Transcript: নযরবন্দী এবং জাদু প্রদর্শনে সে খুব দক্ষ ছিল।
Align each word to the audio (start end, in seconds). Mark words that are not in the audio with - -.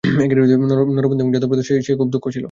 নযরবন্দী 0.03 1.21
এবং 1.21 1.31
জাদু 1.33 1.47
প্রদর্শনে 1.47 1.81
সে 1.87 1.93
খুব 1.95 2.09
দক্ষ 2.13 2.25
ছিল। 2.25 2.39